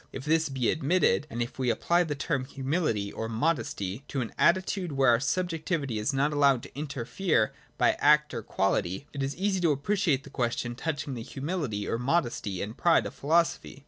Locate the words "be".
0.49-0.71